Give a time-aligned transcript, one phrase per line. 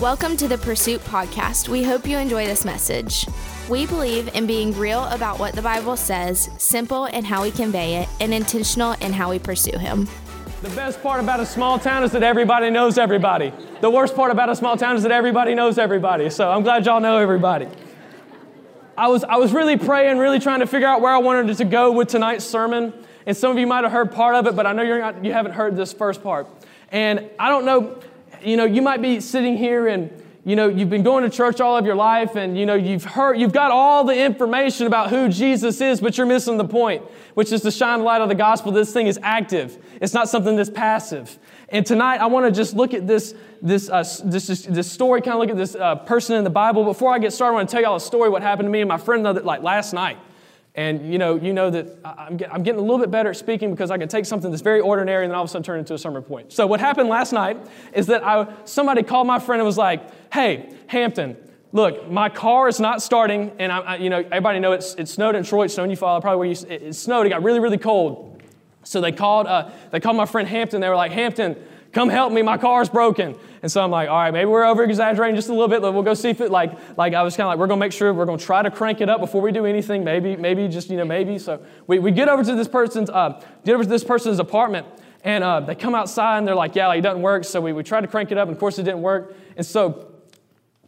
[0.00, 1.68] Welcome to the Pursuit Podcast.
[1.68, 3.26] We hope you enjoy this message.
[3.68, 7.96] We believe in being real about what the Bible says, simple in how we convey
[7.96, 10.08] it, and intentional in how we pursue Him.
[10.62, 13.52] The best part about a small town is that everybody knows everybody.
[13.82, 16.30] The worst part about a small town is that everybody knows everybody.
[16.30, 17.68] So I'm glad y'all know everybody.
[18.96, 21.64] I was, I was really praying, really trying to figure out where I wanted to
[21.66, 22.94] go with tonight's sermon.
[23.26, 25.22] And some of you might have heard part of it, but I know you're not,
[25.22, 26.46] you haven't heard this first part.
[26.90, 28.00] And I don't know,
[28.42, 30.10] you know, you might be sitting here and,
[30.44, 33.04] you know, you've been going to church all of your life and, you know, you've
[33.04, 37.02] heard, you've got all the information about who Jesus is, but you're missing the point,
[37.34, 38.72] which is to shine the light of the gospel.
[38.72, 39.78] This thing is active.
[40.00, 41.38] It's not something that's passive.
[41.68, 45.34] And tonight, I want to just look at this, this, uh, this, this story, kind
[45.34, 46.84] of look at this uh, person in the Bible.
[46.84, 48.80] Before I get started, I want to tell y'all a story what happened to me
[48.80, 50.18] and my friend like last night.
[50.80, 53.70] And you know, you know that I'm, I'm getting a little bit better at speaking
[53.70, 55.76] because I can take something that's very ordinary and then all of a sudden turn
[55.76, 56.54] it into a sermon point.
[56.54, 57.58] So what happened last night
[57.92, 60.00] is that I, somebody called my friend and was like,
[60.32, 61.36] "Hey, Hampton,
[61.72, 65.06] look, my car is not starting, and I, I you know, everybody know it's, it
[65.06, 67.26] snowed in Detroit, snowed in Eufaula, probably where you, it, it snowed.
[67.26, 68.42] It got really, really cold.
[68.82, 70.80] So they called, uh, they called my friend Hampton.
[70.80, 71.56] They were like, Hampton,
[71.92, 73.36] come help me, my car's broken.
[73.62, 75.82] And so I'm like, all right, maybe we're over exaggerating just a little bit.
[75.82, 77.80] but We'll go see if it like, like I was kind of like, we're gonna
[77.80, 80.04] make sure we're gonna try to crank it up before we do anything.
[80.04, 81.38] Maybe, maybe just, you know, maybe.
[81.38, 84.86] So we, we get over to this person's, uh, get over to this person's apartment
[85.22, 87.44] and uh, they come outside and they're like, yeah, like, it doesn't work.
[87.44, 89.34] So we, we tried to crank it up and of course it didn't work.
[89.56, 90.12] And so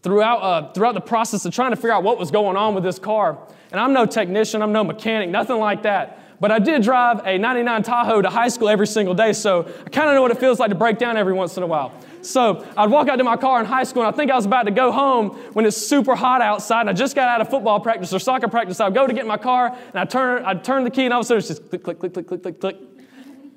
[0.03, 2.85] throughout, uh, throughout the process of trying to figure out what was going on with
[2.85, 3.39] this car,
[3.71, 6.22] and I'm no technician, I'm no mechanic, nothing like that.
[6.43, 9.89] But I did drive a 99 Tahoe to high school every single day, so I
[9.91, 11.93] kind of know what it feels like to break down every once in a while.
[12.21, 14.45] So I'd walk out to my car in high school, and I think I was
[14.45, 17.49] about to go home when it's super hot outside, and I just got out of
[17.49, 18.81] football practice or soccer practice.
[18.81, 21.15] I'd go to get in my car, and I'd turn, I'd turn the key, and
[21.15, 22.77] all of a sudden it's just click, click, click, click, click, click, click.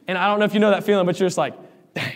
[0.08, 1.56] And I don't know if you know that feeling, but you're just like,
[1.96, 2.14] dang,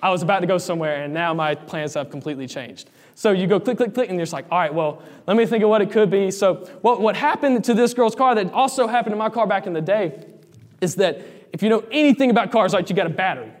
[0.00, 2.90] I was about to go somewhere, and now my plans have completely changed.
[3.22, 5.46] So you go click, click, click, and you're just like, all right, well, let me
[5.46, 6.32] think of what it could be.
[6.32, 9.68] So what, what happened to this girl's car that also happened to my car back
[9.68, 10.26] in the day
[10.80, 11.22] is that
[11.52, 13.52] if you know anything about cars, like you got a battery.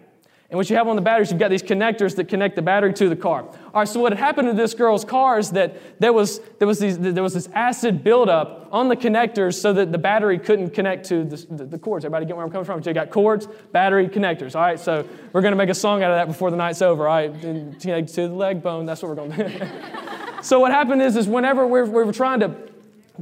[0.52, 2.92] And what you have on the batteries, you've got these connectors that connect the battery
[2.92, 3.40] to the car.
[3.40, 6.68] All right, so what had happened to this girl's car is that there was, there
[6.68, 10.74] was, these, there was this acid buildup on the connectors so that the battery couldn't
[10.74, 12.04] connect to the, the, the cords.
[12.04, 12.82] Everybody get where I'm coming from?
[12.82, 14.54] So you got cords, battery, connectors.
[14.54, 16.82] All right, so we're going to make a song out of that before the night's
[16.82, 17.08] over.
[17.08, 19.66] All right, to the leg bone, that's what we're going to do.
[20.42, 22.50] so what happened is, is whenever we're, we're trying to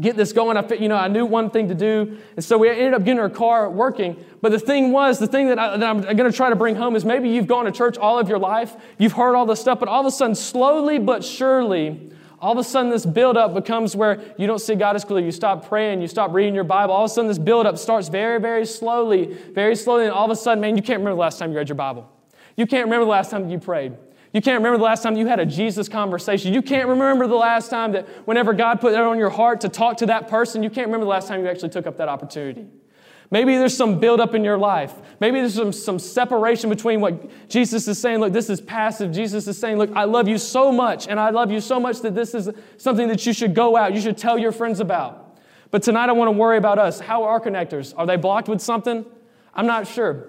[0.00, 0.56] get this going.
[0.56, 2.18] I, you know, I knew one thing to do.
[2.36, 4.22] And so we ended up getting our car working.
[4.40, 6.76] But the thing was, the thing that, I, that I'm going to try to bring
[6.76, 9.60] home is maybe you've gone to church all of your life, you've heard all this
[9.60, 12.10] stuff, but all of a sudden, slowly but surely,
[12.40, 15.26] all of a sudden this buildup becomes where you don't see God as clearly.
[15.26, 16.94] You stop praying, you stop reading your Bible.
[16.94, 20.30] All of a sudden this buildup starts very, very slowly, very slowly, and all of
[20.30, 22.10] a sudden, man, you can't remember the last time you read your Bible.
[22.56, 23.94] You can't remember the last time you prayed.
[24.32, 26.54] You can't remember the last time you had a Jesus conversation.
[26.54, 29.68] You can't remember the last time that whenever God put it on your heart to
[29.68, 32.08] talk to that person, you can't remember the last time you actually took up that
[32.08, 32.66] opportunity.
[33.32, 34.92] Maybe there's some buildup in your life.
[35.20, 39.12] Maybe there's some, some separation between what Jesus is saying, look, this is passive.
[39.12, 42.00] Jesus is saying, look, I love you so much, and I love you so much
[42.00, 45.38] that this is something that you should go out, you should tell your friends about.
[45.70, 46.98] But tonight I want to worry about us.
[46.98, 47.94] How are our connectors?
[47.96, 49.06] Are they blocked with something?
[49.54, 50.26] I'm not sure.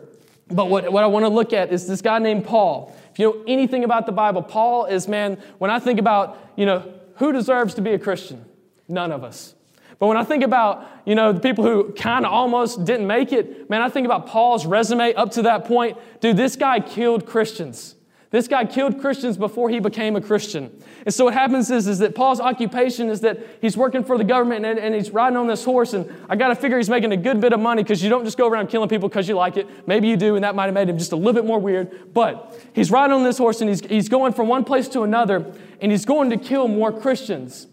[0.47, 2.95] But what, what I want to look at is this guy named Paul.
[3.11, 6.65] If you know anything about the Bible, Paul is, man, when I think about, you
[6.65, 8.45] know, who deserves to be a Christian?
[8.87, 9.55] None of us.
[9.99, 13.31] But when I think about, you know, the people who kind of almost didn't make
[13.31, 15.97] it, man, I think about Paul's resume up to that point.
[16.21, 17.95] Dude, this guy killed Christians.
[18.31, 20.71] This guy killed Christians before he became a Christian.
[21.05, 24.23] And so what happens is, is that Paul's occupation is that he's working for the
[24.23, 25.93] government and, and he's riding on this horse.
[25.93, 28.23] And I got to figure he's making a good bit of money because you don't
[28.23, 29.67] just go around killing people because you like it.
[29.85, 32.13] Maybe you do, and that might have made him just a little bit more weird.
[32.13, 35.53] But he's riding on this horse and he's, he's going from one place to another
[35.81, 37.67] and he's going to kill more Christians.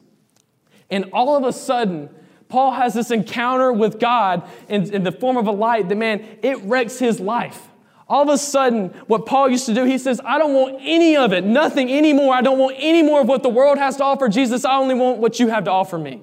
[0.90, 2.10] And all of a sudden,
[2.48, 6.26] Paul has this encounter with God in, in the form of a light that, man,
[6.42, 7.68] it wrecks his life.
[8.08, 11.16] All of a sudden, what Paul used to do, he says, I don't want any
[11.16, 12.34] of it, nothing anymore.
[12.34, 14.28] I don't want any more of what the world has to offer.
[14.28, 16.22] Jesus, I only want what you have to offer me.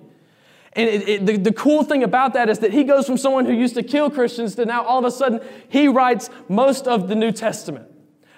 [0.74, 3.46] And it, it, the, the cool thing about that is that he goes from someone
[3.46, 5.40] who used to kill Christians to now all of a sudden
[5.70, 7.88] he writes most of the New Testament.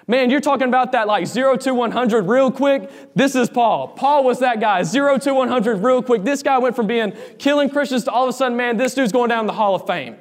[0.06, 2.90] Man, you're talking about that like 0 to 100 real quick.
[3.14, 3.88] This is Paul.
[3.88, 6.22] Paul was that guy, 0 to 100 real quick.
[6.22, 9.12] This guy went from being killing Christians to all of a sudden, man, this dude's
[9.12, 10.16] going down the Hall of Fame.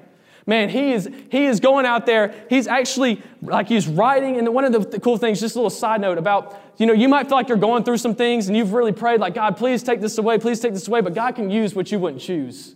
[0.48, 2.34] Man, he is, he is going out there.
[2.50, 4.38] He's actually, like, he's writing.
[4.38, 7.10] And one of the cool things, just a little side note about, you know, you
[7.10, 9.84] might feel like you're going through some things and you've really prayed, like, God, please
[9.84, 11.02] take this away, please take this away.
[11.02, 12.76] But God can use what you wouldn't choose.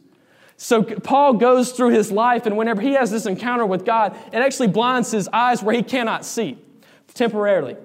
[0.57, 4.37] So Paul goes through his life, and whenever he has this encounter with God, it
[4.37, 6.59] actually blinds his eyes where he cannot see
[7.15, 7.77] temporarily.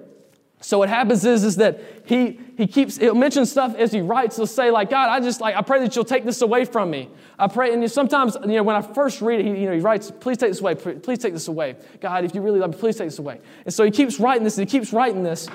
[0.59, 4.35] So what happens is, is that he, he keeps, he'll mention stuff as he writes.
[4.35, 6.89] He'll say, like, God, I just, like, I pray that you'll take this away from
[6.89, 7.07] me.
[7.37, 9.79] I pray, and sometimes, you know, when I first read it, he, you know, he
[9.79, 11.75] writes, please take this away, please take this away.
[12.01, 13.39] God, if you really love me, please take this away.
[13.65, 15.47] And so he keeps writing this, and he keeps writing this.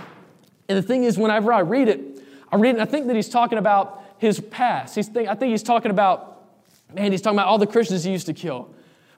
[0.68, 2.22] And the thing is, whenever I read it,
[2.52, 4.94] I read it, and I think that he's talking about his past.
[4.94, 6.46] He's think, I think he's talking about,
[6.94, 8.72] man, he's talking about all the Christians he used to kill.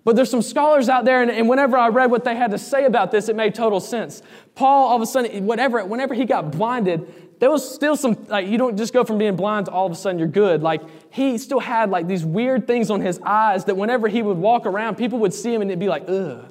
[0.04, 2.58] But there's some scholars out there, and, and, whenever I read what they had to
[2.58, 4.22] say about this, it made total sense.
[4.54, 8.46] Paul, all of a sudden, whatever, whenever he got blinded, there was still some, like,
[8.46, 10.62] you don't just go from being blind to all of a sudden you're good.
[10.62, 14.38] Like, he still had, like, these weird things on his eyes that whenever he would
[14.38, 16.46] walk around, people would see him and it'd be like, ugh.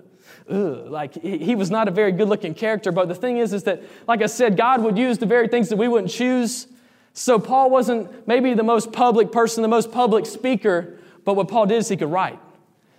[0.50, 3.64] Ugh, like he was not a very good looking character but the thing is is
[3.64, 6.68] that like i said god would use the very things that we wouldn't choose
[7.14, 11.66] so paul wasn't maybe the most public person the most public speaker but what paul
[11.66, 12.38] did is he could write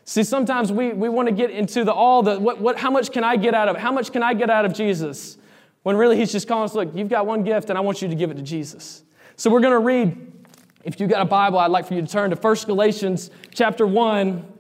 [0.07, 3.11] See, sometimes we, we want to get into the all the what, what how much
[3.11, 5.39] can I get out of how much can I get out of Jesus?
[5.85, 8.09] When really he's just calling us, look, you've got one gift and I want you
[8.09, 9.05] to give it to Jesus.
[9.37, 10.33] So we're going to read,
[10.83, 13.87] if you've got a Bible, I'd like for you to turn to 1 Galatians chapter
[13.87, 14.53] 1,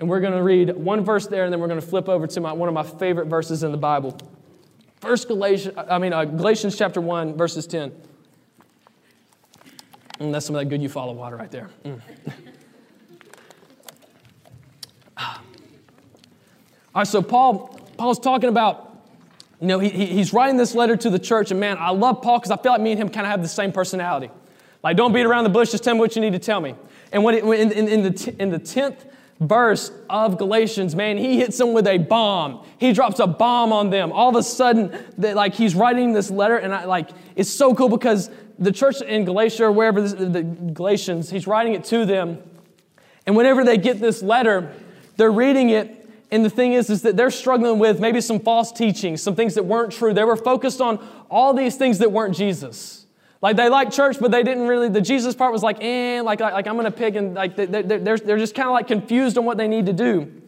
[0.00, 2.26] and we're going to read one verse there, and then we're going to flip over
[2.26, 4.18] to my, one of my favorite verses in the Bible.
[4.96, 7.92] First Galatians, I mean uh, Galatians chapter 1, verses 10.
[10.18, 11.70] And mm, that's some of that good Eufaula water right there.
[11.84, 12.00] Mm.
[15.18, 15.36] All
[16.96, 18.93] right, so Paul, Paul's talking about,
[19.60, 22.38] you know, he, he's writing this letter to the church, and man, I love Paul
[22.38, 24.30] because I feel like me and him kind of have the same personality.
[24.82, 26.74] Like, don't beat around the bush, just tell me what you need to tell me.
[27.12, 29.06] And when it, in, in, in, the, in the 10th
[29.40, 32.66] verse of Galatians, man, he hits them with a bomb.
[32.78, 34.12] He drops a bomb on them.
[34.12, 37.74] All of a sudden, they, like he's writing this letter, and I like it's so
[37.74, 42.04] cool because the church in Galatia or wherever this, the Galatians, he's writing it to
[42.04, 42.42] them,
[43.26, 44.72] and whenever they get this letter,
[45.16, 46.03] they're reading it
[46.34, 49.54] and the thing is, is that they're struggling with maybe some false teachings, some things
[49.54, 50.12] that weren't true.
[50.12, 50.98] They were focused on
[51.30, 53.06] all these things that weren't Jesus.
[53.40, 56.40] Like they liked church, but they didn't really, the Jesus part was like, eh, like,
[56.40, 58.88] like, like I'm going to pick, and like they're, they're, they're just kind of like
[58.88, 60.42] confused on what they need to do.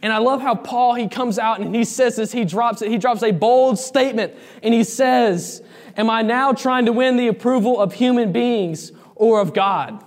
[0.00, 2.90] And I love how Paul, he comes out and he says this, he drops it,
[2.90, 4.32] he drops a bold statement,
[4.62, 5.62] and he says,
[5.98, 10.02] Am I now trying to win the approval of human beings or of God?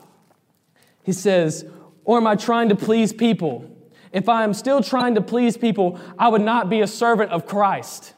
[1.04, 1.66] He says,
[2.04, 3.70] Or am I trying to please people?
[4.12, 7.46] If I am still trying to please people, I would not be a servant of
[7.46, 8.14] Christ.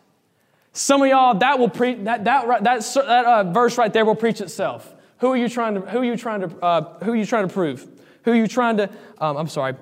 [0.73, 4.15] Some of y'all, that will preach that that that, that uh, verse right there will
[4.15, 4.93] preach itself.
[5.19, 7.47] Who are you trying to who are you trying to uh, who are you trying
[7.47, 7.87] to prove?
[8.23, 8.89] Who are you trying to?
[9.17, 9.75] Um, I'm sorry.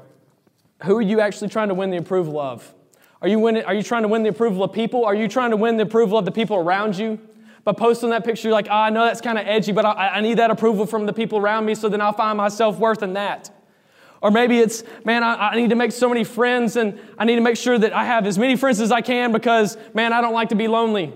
[0.83, 2.73] Who are you actually trying to win the approval of?
[3.21, 5.05] Are you winning, Are you trying to win the approval of people?
[5.05, 7.19] Are you trying to win the approval of the people around you?
[7.65, 10.15] By posting that picture, you're like, oh, I know that's kind of edgy, but I,
[10.15, 12.79] I need that approval from the people around me, so then I'll find my self
[12.79, 13.51] worth in that.
[14.21, 17.35] Or maybe it's, man, I, I, need to make so many friends and I need
[17.35, 20.19] to make sure that I have as many friends as I can because, man, I
[20.19, 21.13] don't like to be lonely.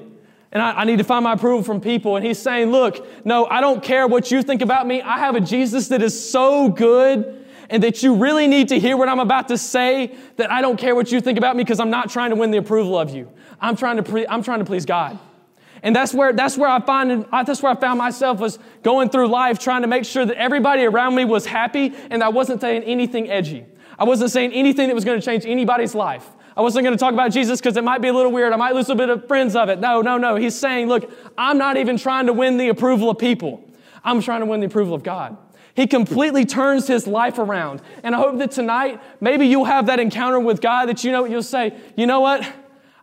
[0.53, 2.15] And I, I need to find my approval from people.
[2.15, 5.01] And he's saying, look, no, I don't care what you think about me.
[5.01, 8.95] I have a Jesus that is so good and that you really need to hear
[8.95, 11.79] what I'm about to say that I don't care what you think about me because
[11.79, 13.29] I'm not trying to win the approval of you.
[13.59, 15.19] I'm trying to, pre- I'm trying to please God.
[15.83, 19.27] And that's where, that's where I find, that's where I found myself was going through
[19.27, 22.83] life trying to make sure that everybody around me was happy and I wasn't saying
[22.83, 23.65] anything edgy.
[23.99, 26.27] I wasn't saying anything that was going to change anybody's life.
[26.55, 28.53] I wasn't going to talk about Jesus because it might be a little weird.
[28.53, 29.79] I might lose a bit of friends of it.
[29.79, 30.35] No, no, no.
[30.35, 33.63] He's saying, look, I'm not even trying to win the approval of people.
[34.05, 35.35] I'm trying to win the approval of God.
[35.75, 37.81] He completely turns his life around.
[38.03, 41.25] And I hope that tonight, maybe you'll have that encounter with God that you know,
[41.25, 42.47] you'll say, you know what?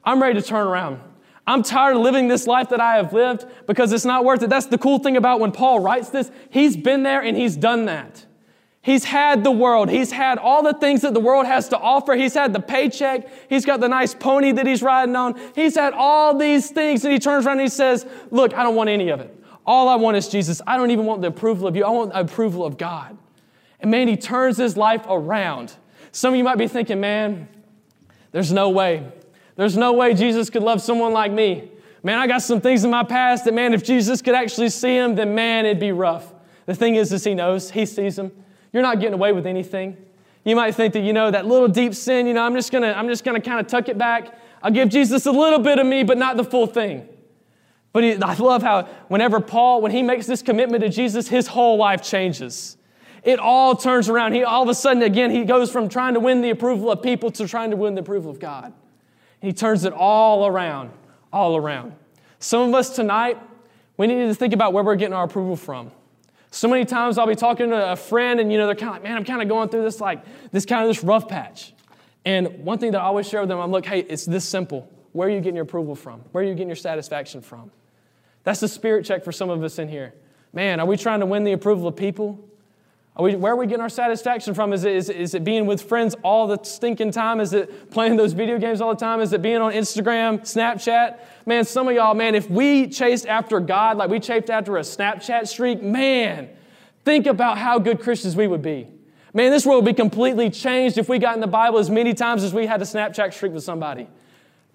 [0.04, 1.00] I'm ready to turn around.
[1.46, 4.50] I'm tired of living this life that I have lived because it's not worth it.
[4.50, 6.30] That's the cool thing about when Paul writes this.
[6.50, 8.26] He's been there and he's done that.
[8.82, 9.90] He's had the world.
[9.90, 12.14] He's had all the things that the world has to offer.
[12.14, 13.28] He's had the paycheck.
[13.50, 15.38] He's got the nice pony that he's riding on.
[15.54, 17.04] He's had all these things.
[17.04, 19.36] And he turns around and he says, Look, I don't want any of it.
[19.66, 20.62] All I want is Jesus.
[20.66, 21.84] I don't even want the approval of you.
[21.84, 23.18] I want the approval of God.
[23.80, 25.74] And man, he turns his life around.
[26.12, 27.48] Some of you might be thinking, Man,
[28.32, 29.06] there's no way.
[29.60, 31.70] There's no way Jesus could love someone like me.
[32.02, 34.96] Man, I got some things in my past that, man, if Jesus could actually see
[34.96, 36.32] them, then man, it'd be rough.
[36.64, 38.32] The thing is, is he knows, he sees them.
[38.72, 39.98] You're not getting away with anything.
[40.44, 42.92] You might think that, you know, that little deep sin, you know, I'm just gonna,
[42.92, 44.34] I'm just gonna kind of tuck it back.
[44.62, 47.06] I'll give Jesus a little bit of me, but not the full thing.
[47.92, 51.46] But he, I love how whenever Paul, when he makes this commitment to Jesus, his
[51.46, 52.78] whole life changes.
[53.24, 54.32] It all turns around.
[54.32, 57.02] He all of a sudden, again, he goes from trying to win the approval of
[57.02, 58.72] people to trying to win the approval of God.
[59.40, 60.90] He turns it all around,
[61.32, 61.94] all around.
[62.38, 63.38] Some of us tonight,
[63.96, 65.90] we need to think about where we're getting our approval from.
[66.50, 68.94] So many times I'll be talking to a friend and you know they're kind of
[68.96, 71.72] like, man, I'm kind of going through this like this kind of this rough patch.
[72.24, 74.90] And one thing that I always share with them, I'm like, hey, it's this simple.
[75.12, 76.20] Where are you getting your approval from?
[76.32, 77.70] Where are you getting your satisfaction from?
[78.44, 80.14] That's the spirit check for some of us in here.
[80.52, 82.42] Man, are we trying to win the approval of people?
[83.16, 84.72] Are we, where are we getting our satisfaction from?
[84.72, 87.40] Is it, is, is it being with friends all the stinking time?
[87.40, 89.20] Is it playing those video games all the time?
[89.20, 91.18] Is it being on Instagram, Snapchat?
[91.44, 94.80] Man, some of y'all, man, if we chased after God like we chased after a
[94.80, 96.48] Snapchat streak, man,
[97.04, 98.86] think about how good Christians we would be.
[99.34, 102.14] Man, this world would be completely changed if we got in the Bible as many
[102.14, 104.08] times as we had a Snapchat streak with somebody.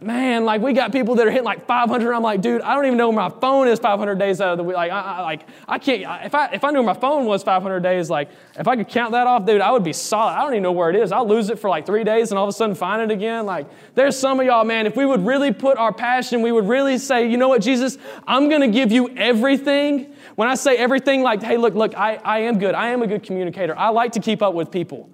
[0.02, 2.14] Man, like we got people that are hitting like 500.
[2.14, 4.58] I'm like, dude, I don't even know where my phone is 500 days out of
[4.58, 4.76] the week.
[4.76, 6.26] Like, I, I like I can't.
[6.26, 8.90] If I if I knew where my phone was 500 days, like if I could
[8.90, 10.34] count that off, dude, I would be solid.
[10.34, 11.14] I don't even know where it is.
[11.14, 13.46] I'll lose it for like three days and all of a sudden find it again.
[13.46, 14.86] Like, there's some of y'all, man.
[14.86, 17.98] If we would really put our passion, we would really say, you know what, Jesus,
[18.28, 20.14] I'm gonna give you everything.
[20.36, 22.76] When I say everything, like, hey, look, look, I, I am good.
[22.76, 23.78] I am a good communicator.
[23.78, 25.10] I like to keep up with people.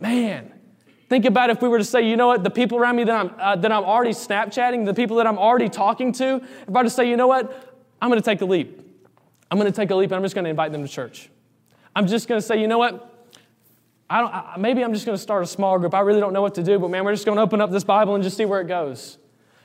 [0.00, 0.53] Man,
[1.14, 3.14] Think about if we were to say, you know what, the people around me that
[3.14, 6.72] I'm, uh, that I'm already Snapchatting, the people that I'm already talking to, if I
[6.72, 8.80] were to say, you know what, I'm going to take a leap.
[9.48, 11.30] I'm going to take a leap and I'm just going to invite them to church.
[11.94, 13.28] I'm just going to say, you know what,
[14.10, 15.94] I don't, I, maybe I'm just going to start a small group.
[15.94, 17.70] I really don't know what to do, but man, we're just going to open up
[17.70, 19.18] this Bible and just see where it goes.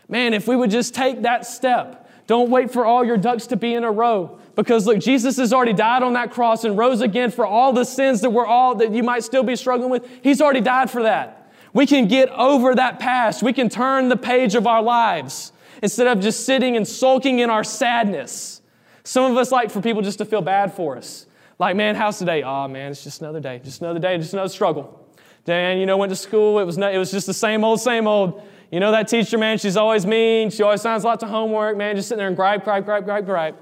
[0.08, 3.56] Man, if we would just take that step, don't wait for all your ducks to
[3.56, 4.38] be in a row.
[4.56, 7.86] Because look, Jesus has already died on that cross and rose again for all the
[7.86, 10.08] sins that we're all that you might still be struggling with.
[10.22, 11.39] He's already died for that.
[11.74, 13.44] We can get over that past.
[13.44, 15.52] We can turn the page of our lives
[15.84, 18.62] instead of just sitting and sulking in our sadness.
[19.04, 21.26] Some of us like for people just to feel bad for us.
[21.58, 22.44] Like, man, how's today?
[22.44, 25.08] Oh, man, it's just another day, just another day, just another struggle.
[25.46, 26.60] Dan, you know, went to school.
[26.60, 28.44] It was, it was just the same old, same old.
[28.72, 30.52] You know that teacher, man, she's always mean.
[30.52, 33.26] She always signs lots of homework, man, just sitting there and gripe, gripe, gripe, gripe,
[33.26, 33.56] gripe.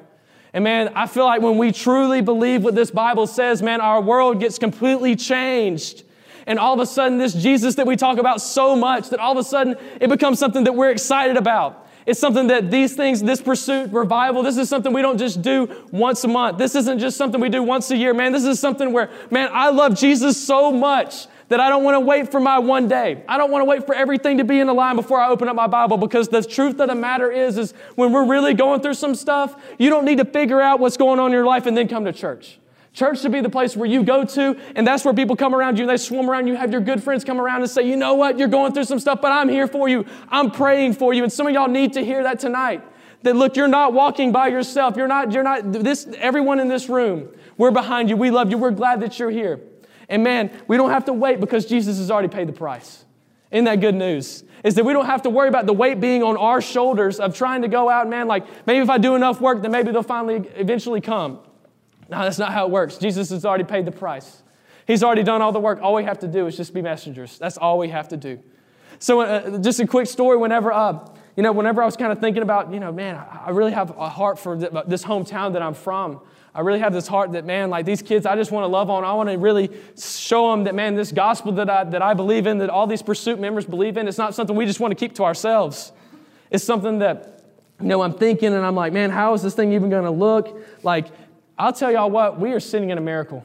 [0.53, 4.01] And man, I feel like when we truly believe what this Bible says, man, our
[4.01, 6.03] world gets completely changed.
[6.47, 9.33] And all of a sudden, this Jesus that we talk about so much, that all
[9.33, 11.87] of a sudden it becomes something that we're excited about.
[12.05, 15.85] It's something that these things, this pursuit, revival, this is something we don't just do
[15.91, 16.57] once a month.
[16.57, 18.13] This isn't just something we do once a year.
[18.13, 21.95] Man, this is something where, man, I love Jesus so much that I don't want
[21.95, 23.23] to wait for my one day.
[23.27, 25.49] I don't want to wait for everything to be in the line before I open
[25.49, 28.79] up my Bible because the truth of the matter is, is when we're really going
[28.79, 31.65] through some stuff, you don't need to figure out what's going on in your life
[31.65, 32.57] and then come to church.
[32.93, 35.77] Church should be the place where you go to, and that's where people come around
[35.77, 36.55] you and they swarm around you.
[36.55, 38.39] Have your good friends come around and say, You know what?
[38.39, 40.05] You're going through some stuff, but I'm here for you.
[40.29, 41.23] I'm praying for you.
[41.23, 42.83] And some of y'all need to hear that tonight.
[43.23, 44.95] That look, you're not walking by yourself.
[44.95, 48.17] You're not, you're not, this, everyone in this room, we're behind you.
[48.17, 48.57] We love you.
[48.57, 49.59] We're glad that you're here.
[50.09, 53.05] And man, we don't have to wait because Jesus has already paid the price.
[53.51, 54.43] Isn't that good news?
[54.63, 57.35] Is that we don't have to worry about the weight being on our shoulders of
[57.35, 60.03] trying to go out, man, like maybe if I do enough work, then maybe they'll
[60.03, 61.39] finally eventually come.
[62.09, 62.97] No, that's not how it works.
[62.97, 64.43] Jesus has already paid the price.
[64.85, 65.81] He's already done all the work.
[65.81, 67.37] All we have to do is just be messengers.
[67.37, 68.39] That's all we have to do.
[68.99, 70.37] So, uh, just a quick story.
[70.37, 73.51] Whenever, uh, you know, whenever I was kind of thinking about, you know, man, I
[73.51, 76.21] really have a heart for this hometown that I'm from.
[76.55, 78.89] I really have this heart that, man, like these kids, I just want to love
[78.89, 79.03] on.
[79.03, 82.47] I want to really show them that, man, this gospel that I, that I believe
[82.47, 84.95] in, that all these pursuit members believe in, it's not something we just want to
[84.95, 85.91] keep to ourselves.
[86.49, 87.43] It's something that,
[87.79, 90.09] you know, I'm thinking and I'm like, man, how is this thing even going to
[90.09, 90.59] look?
[90.81, 91.09] Like,
[91.57, 93.43] I'll tell y'all what, we are sitting in a miracle.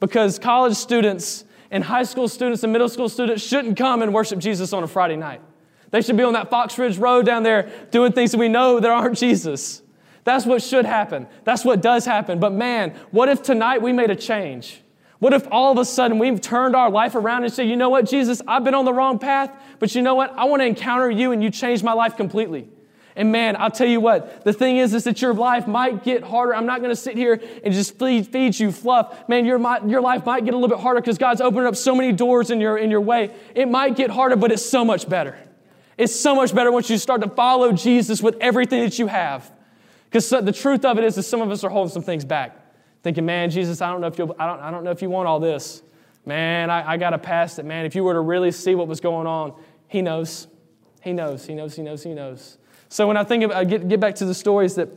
[0.00, 4.38] Because college students and high school students and middle school students shouldn't come and worship
[4.38, 5.40] Jesus on a Friday night.
[5.90, 8.80] They should be on that Fox Ridge Road down there doing things that we know
[8.80, 9.82] that aren't Jesus.
[10.24, 11.28] That's what should happen.
[11.44, 12.40] That's what does happen.
[12.40, 14.80] But man, what if tonight we made a change?
[15.18, 17.90] What if all of a sudden we've turned our life around and said, you know
[17.90, 20.36] what, Jesus, I've been on the wrong path, but you know what?
[20.36, 22.68] I want to encounter you and you changed my life completely.
[23.16, 26.24] And man, I'll tell you what, the thing is, is that your life might get
[26.24, 26.54] harder.
[26.54, 29.28] I'm not going to sit here and just feed, feed you fluff.
[29.28, 31.94] Man, your, your life might get a little bit harder because God's opened up so
[31.94, 33.32] many doors in your, in your way.
[33.54, 35.38] It might get harder, but it's so much better.
[35.96, 39.48] It's so much better once you start to follow Jesus with everything that you have.
[40.06, 42.58] Because the truth of it is that some of us are holding some things back,
[43.04, 45.10] thinking, man, Jesus, I don't know if, you'll, I don't, I don't know if you
[45.10, 45.82] want all this.
[46.26, 47.64] Man, I, I got to pass it.
[47.64, 49.54] Man, if you were to really see what was going on,
[49.86, 50.48] he knows.
[51.00, 52.58] He knows, he knows, he knows, he knows.
[52.94, 54.88] So when I think about, I get, get back to the stories that,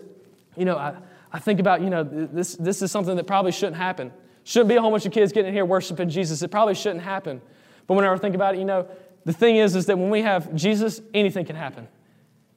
[0.56, 0.94] you know, I,
[1.34, 4.14] I think about, you know, this, this is something that probably shouldn't happen.
[4.44, 6.44] Shouldn't be a whole bunch of kids getting in here worshiping Jesus.
[6.44, 7.42] It probably shouldn't happen.
[7.88, 8.88] But whenever I think about it, you know,
[9.26, 11.88] the thing is, is that when we have Jesus, anything can happen.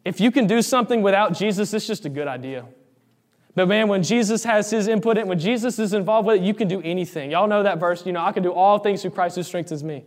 [0.04, 2.66] If you can do something without Jesus, it's just a good idea.
[3.54, 6.52] But man, when Jesus has his input in, when Jesus is involved with it, you
[6.52, 7.30] can do anything.
[7.30, 9.82] Y'all know that verse, you know, I can do all things through Christ who strengthens
[9.82, 10.04] me.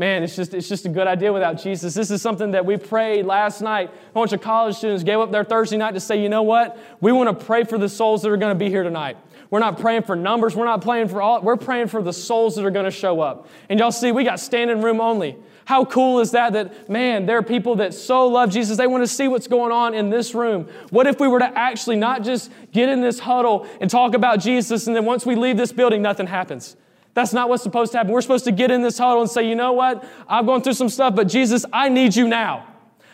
[0.00, 1.92] Man, it's just, it's just a good idea without Jesus.
[1.92, 3.90] This is something that we prayed last night.
[3.90, 6.78] A bunch of college students gave up their Thursday night to say, you know what?
[7.02, 9.18] We want to pray for the souls that are going to be here tonight.
[9.50, 10.56] We're not praying for numbers.
[10.56, 11.42] We're not praying for all.
[11.42, 13.48] We're praying for the souls that are going to show up.
[13.68, 15.36] And y'all see, we got standing room only.
[15.66, 16.54] How cool is that?
[16.54, 19.70] That, man, there are people that so love Jesus, they want to see what's going
[19.70, 20.66] on in this room.
[20.88, 24.40] What if we were to actually not just get in this huddle and talk about
[24.40, 26.74] Jesus, and then once we leave this building, nothing happens?
[27.14, 28.12] That's not what's supposed to happen.
[28.12, 30.04] We're supposed to get in this huddle and say, you know what?
[30.28, 32.66] I've gone through some stuff, but Jesus, I need you now.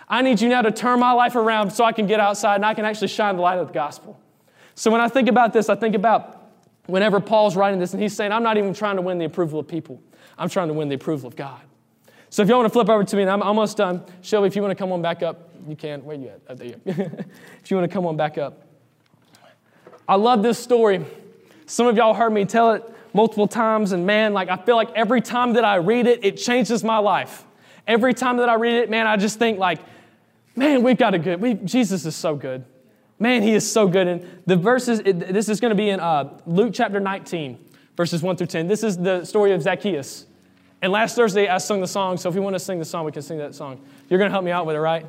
[0.09, 2.67] I need you now to turn my life around so I can get outside and
[2.67, 4.21] I can actually shine the light of the gospel.
[4.75, 6.51] So when I think about this, I think about
[6.87, 9.59] whenever Paul's writing this and he's saying, I'm not even trying to win the approval
[9.59, 10.01] of people,
[10.39, 11.61] I'm trying to win the approval of God.
[12.29, 14.05] So if you want to flip over to me, and I'm almost done.
[14.21, 16.05] Shelby, if you want to come on back up, you can.
[16.05, 16.41] Where you at?
[16.49, 18.67] Oh, there you if you want to come on back up.
[20.09, 21.05] I love this story.
[21.67, 22.85] Some of y'all heard me tell it
[23.17, 26.37] multiple times, and man, like I feel like every time that I read it, it
[26.37, 27.45] changes my life.
[27.87, 29.81] Every time that I read it, man, I just think like,
[30.55, 32.65] man, we've got a good, we, Jesus is so good.
[33.19, 34.07] Man, he is so good.
[34.07, 37.59] And the verses, it, this is going to be in uh, Luke chapter 19,
[37.97, 38.69] verses 1 through 10.
[38.69, 40.27] This is the story of Zacchaeus.
[40.83, 43.07] And last Thursday, I sung the song, so if you want to sing the song,
[43.07, 43.81] we can sing that song.
[44.11, 45.07] You're going to help me out with it, right?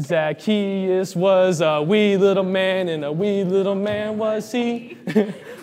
[0.00, 4.96] Zacchaeus was a wee little man, and a wee little man was he.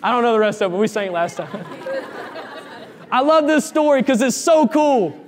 [0.03, 1.65] I don't know the rest of it, but we sang it last time.
[3.11, 5.19] I love this story because it's so cool.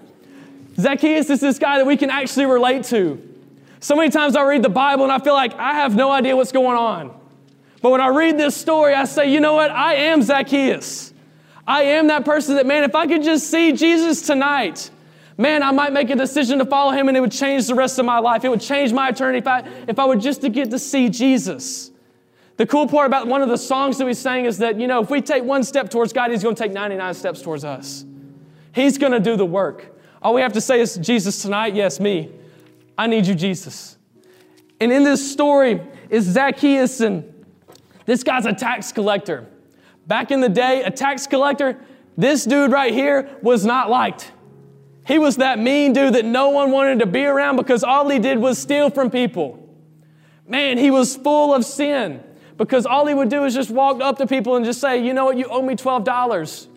[0.79, 3.21] Zacchaeus is this guy that we can actually relate to.
[3.79, 6.35] So many times I read the Bible and I feel like I have no idea
[6.35, 7.15] what's going on.
[7.81, 9.69] But when I read this story, I say, you know what?
[9.69, 11.13] I am Zacchaeus.
[11.67, 14.89] I am that person that, man, if I could just see Jesus tonight,
[15.37, 17.99] man, I might make a decision to follow him and it would change the rest
[17.99, 18.43] of my life.
[18.43, 21.09] It would change my eternity if I, if I would just to get to see
[21.09, 21.91] Jesus.
[22.57, 25.01] The cool part about one of the songs that we sang is that, you know,
[25.01, 28.05] if we take one step towards God, He's going to take 99 steps towards us.
[28.73, 29.93] He's going to do the work.
[30.21, 32.31] All we have to say is, Jesus, tonight, yes, me.
[32.97, 33.97] I need you, Jesus.
[34.79, 37.45] And in this story is Zacchaeus, and
[38.05, 39.47] this guy's a tax collector.
[40.07, 41.77] Back in the day, a tax collector,
[42.17, 44.31] this dude right here was not liked.
[45.05, 48.19] He was that mean dude that no one wanted to be around because all he
[48.19, 49.61] did was steal from people.
[50.47, 52.23] Man, he was full of sin
[52.57, 55.13] because all he would do is just walk up to people and just say, You
[55.13, 56.67] know what, you owe me $12.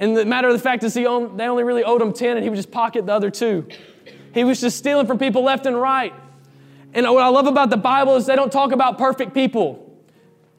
[0.00, 2.36] And the matter of the fact is, he owned, they only really owed him 10
[2.36, 3.66] and he would just pocket the other two.
[4.34, 6.14] He was just stealing from people left and right.
[6.94, 9.84] And what I love about the Bible is they don't talk about perfect people.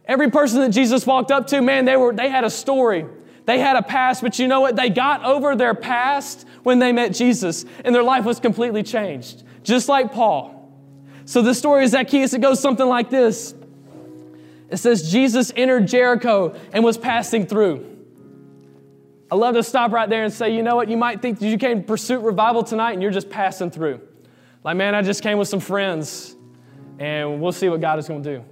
[0.06, 3.06] Every person that Jesus walked up to, man, they, were, they had a story.
[3.50, 4.76] They had a past, but you know what?
[4.76, 9.42] They got over their past when they met Jesus, and their life was completely changed,
[9.64, 10.72] just like Paul.
[11.26, 13.56] So the story of Zacchaeus, it goes something like this.
[14.70, 17.88] It says, Jesus entered Jericho and was passing through.
[19.32, 20.88] I love to stop right there and say, you know what?
[20.88, 24.00] You might think that you came to pursue Revival tonight and you're just passing through.
[24.64, 26.36] Like, man, I just came with some friends
[27.00, 28.46] and we'll see what God is going to do.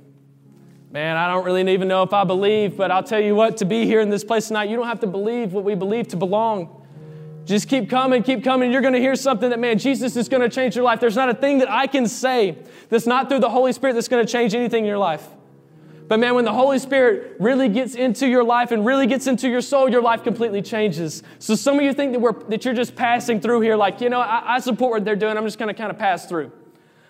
[0.90, 3.66] Man, I don't really even know if I believe, but I'll tell you what, to
[3.66, 6.16] be here in this place tonight, you don't have to believe what we believe to
[6.18, 6.86] belong.
[7.44, 8.72] Just keep coming, keep coming.
[8.72, 11.02] You're going to hear something that, man, Jesus is going to change your life.
[11.02, 12.58] There's not a thing that I can say
[12.90, 15.28] that's not through the Holy Spirit that's going to change anything in your life.
[16.08, 19.50] But man, when the Holy Spirit really gets into your life and really gets into
[19.50, 21.22] your soul, your life completely changes.
[21.40, 24.10] So some of you think that, we're, that you're just passing through here, like, you
[24.10, 25.36] know, I, I support what they're doing.
[25.36, 26.52] I'm just going to kind of pass through.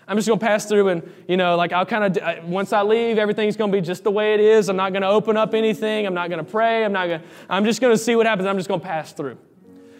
[0.07, 2.81] I'm just going to pass through and, you know, like I'll kind of, once I
[2.81, 4.69] leave, everything's going to be just the way it is.
[4.69, 6.07] I'm not going to open up anything.
[6.07, 6.85] I'm not going to pray.
[6.85, 8.47] I'm not going to, I'm just going to see what happens.
[8.47, 9.37] I'm just going to pass through.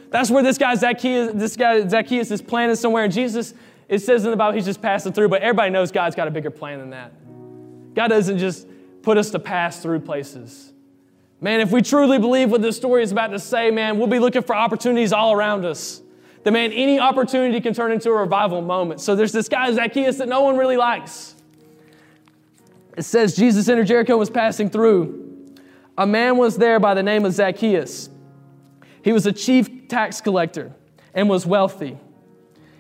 [0.10, 3.04] That's where this guy Zacchaeus, this guy Zacchaeus is planted somewhere.
[3.04, 3.54] And Jesus,
[3.90, 6.32] it says in the Bible, he's just passing through, but everybody knows God's got a
[6.32, 7.12] bigger plan than that.
[7.94, 8.68] God doesn't just
[9.02, 10.72] put us to pass through places.
[11.42, 14.20] Man, if we truly believe what this story is about to say, man, we'll be
[14.20, 16.02] looking for opportunities all around us.
[16.44, 19.02] That, man, any opportunity can turn into a revival moment.
[19.02, 21.36] So there's this guy, Zacchaeus, that no one really likes.
[22.96, 25.56] It says Jesus entered Jericho was passing through.
[25.98, 28.10] A man was there by the name of Zacchaeus.
[29.04, 30.74] He was a chief tax collector
[31.14, 31.98] and was wealthy.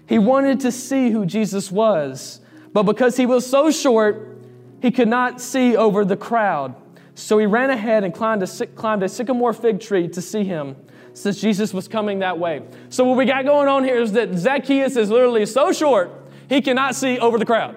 [0.08, 2.39] He wanted to see who Jesus was,
[2.74, 4.39] but because he was so short,
[4.82, 6.76] he could not see over the crowd.
[7.15, 10.76] So he ran ahead and climbed a, climbed a sycamore fig tree to see him
[11.17, 12.62] since Jesus was coming that way.
[12.89, 16.12] So, what we got going on here is that Zacchaeus is literally so short,
[16.47, 17.75] he cannot see over the crowd.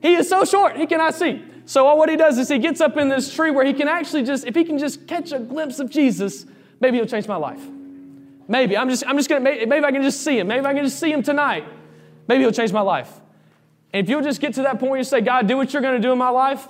[0.00, 1.42] He is so short, he cannot see.
[1.64, 3.88] So, all what he does is he gets up in this tree where he can
[3.88, 6.44] actually just, if he can just catch a glimpse of Jesus,
[6.78, 7.62] maybe he'll change my life.
[8.46, 8.76] Maybe.
[8.76, 10.48] I'm just, I'm just gonna, maybe, I can just see him.
[10.48, 11.64] Maybe I can just see him tonight.
[12.28, 13.10] Maybe he'll change my life.
[13.94, 15.80] And if you'll just get to that point where you say, God, do what you're
[15.80, 16.68] gonna do in my life,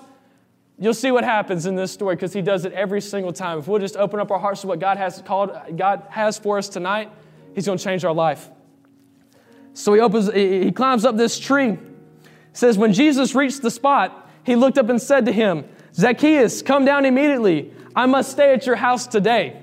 [0.78, 3.58] You'll see what happens in this story because he does it every single time.
[3.58, 6.58] If we'll just open up our hearts to what God has called, God has for
[6.58, 7.10] us tonight,
[7.54, 8.50] he's going to change our life.
[9.72, 11.70] So he opens, he climbs up this tree.
[11.70, 11.78] It
[12.52, 16.84] says, when Jesus reached the spot, he looked up and said to him, Zacchaeus, come
[16.84, 17.72] down immediately.
[17.94, 19.60] I must stay at your house today.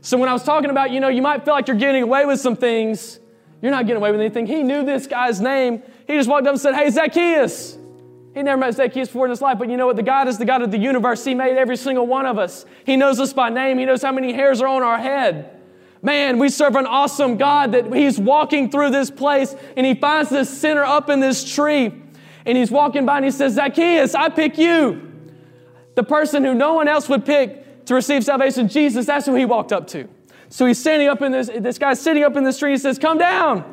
[0.00, 2.26] So when I was talking about, you know, you might feel like you're getting away
[2.26, 3.18] with some things,
[3.64, 4.46] You're not getting away with anything.
[4.46, 5.82] He knew this guy's name.
[6.06, 7.78] He just walked up and said, Hey, Zacchaeus.
[8.34, 9.94] He never met Zacchaeus before in his life, but you know what?
[9.94, 11.24] The God is the God of the universe.
[11.24, 12.66] He made every single one of us.
[12.84, 13.78] He knows us by name.
[13.78, 15.50] He knows how many hairs are on our head.
[16.02, 20.30] Man, we serve an awesome God that He's walking through this place and He finds
[20.30, 21.94] this sinner up in this tree
[22.44, 25.12] and He's walking by and He says, Zacchaeus, I pick you.
[25.94, 29.44] The person who no one else would pick to receive salvation, Jesus, that's who He
[29.44, 30.08] walked up to.
[30.48, 32.72] So He's standing up in this, this guy's sitting up in this tree.
[32.72, 33.70] He says, Come down.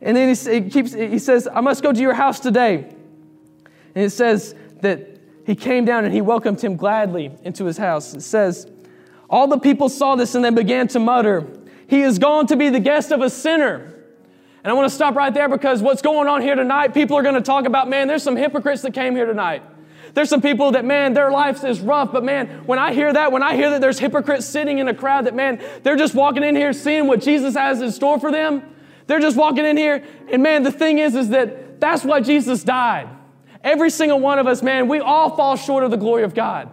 [0.00, 2.94] And then he, he keeps, he says, I must go to your house today.
[3.98, 8.14] And it says that he came down and he welcomed him gladly into his house.
[8.14, 8.70] It says,
[9.28, 11.44] All the people saw this and they began to mutter,
[11.88, 13.92] He is gone to be the guest of a sinner.
[14.62, 17.24] And I want to stop right there because what's going on here tonight, people are
[17.24, 19.64] going to talk about, man, there's some hypocrites that came here tonight.
[20.14, 23.32] There's some people that, man, their life is rough, but man, when I hear that,
[23.32, 26.44] when I hear that there's hypocrites sitting in a crowd that, man, they're just walking
[26.44, 28.62] in here seeing what Jesus has in store for them.
[29.08, 32.62] They're just walking in here, and man, the thing is, is that that's why Jesus
[32.62, 33.08] died.
[33.62, 36.70] Every single one of us, man, we all fall short of the glory of God.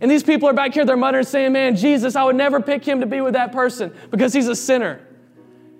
[0.00, 2.84] And these people are back here, they're muttering, saying, Man, Jesus, I would never pick
[2.84, 5.00] him to be with that person because he's a sinner.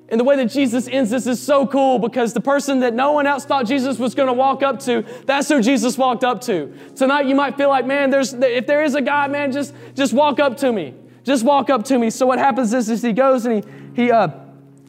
[0.08, 3.12] And the way that Jesus ends this is so cool because the person that no
[3.12, 6.40] one else thought Jesus was going to walk up to, that's who Jesus walked up
[6.42, 6.72] to.
[6.94, 10.12] Tonight you might feel like, man, there's if there is a God, man, just just
[10.12, 10.94] walk up to me.
[11.24, 12.10] Just walk up to me.
[12.10, 14.28] So what happens is, is he goes and he he uh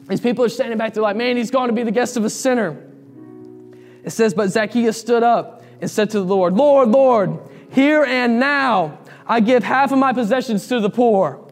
[0.06, 2.24] these people are standing back they're like, man, he's going to be the guest of
[2.24, 2.82] a sinner.
[4.04, 7.38] It says, but Zacchaeus stood up and said to the Lord, Lord, Lord,
[7.70, 11.44] here and now I give half of my possessions to the poor.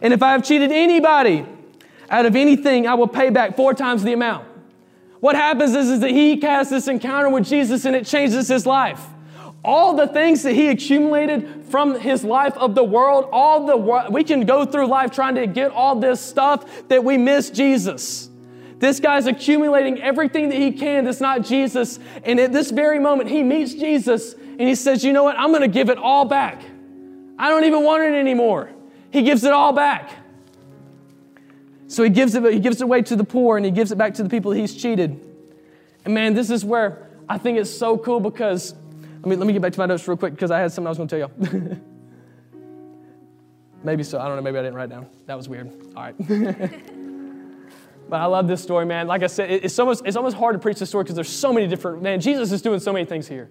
[0.00, 1.46] And if I have cheated anybody
[2.10, 4.46] out of anything, I will pay back four times the amount.
[5.20, 8.66] What happens is, is that he has this encounter with Jesus and it changes his
[8.66, 9.04] life.
[9.64, 13.76] All the things that he accumulated from his life of the world, all the
[14.10, 18.25] we can go through life trying to get all this stuff that we miss Jesus.
[18.78, 21.98] This guy's accumulating everything that he can that's not Jesus.
[22.24, 25.38] And at this very moment, he meets Jesus and he says, You know what?
[25.38, 26.62] I'm going to give it all back.
[27.38, 28.70] I don't even want it anymore.
[29.10, 30.10] He gives it all back.
[31.88, 33.96] So he gives it, he gives it away to the poor and he gives it
[33.96, 35.20] back to the people he's cheated.
[36.04, 38.74] And man, this is where I think it's so cool because,
[39.20, 40.86] let me, let me get back to my notes real quick because I had something
[40.86, 41.80] I was going to tell you.
[43.84, 44.18] maybe so.
[44.18, 44.42] I don't know.
[44.42, 45.06] Maybe I didn't write down.
[45.26, 45.70] That was weird.
[45.96, 46.82] All right.
[48.08, 49.08] But I love this story, man.
[49.08, 51.52] Like I said, it's almost, it's almost hard to preach this story because there's so
[51.52, 53.50] many different, man, Jesus is doing so many things here.